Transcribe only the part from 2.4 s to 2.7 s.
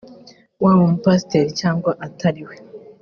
we